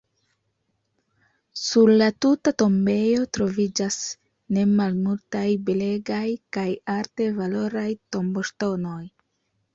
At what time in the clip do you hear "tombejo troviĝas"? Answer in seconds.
2.61-3.99